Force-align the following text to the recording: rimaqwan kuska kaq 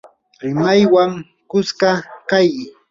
rimaqwan 0.43 1.11
kuska 1.49 1.89
kaq 2.29 2.51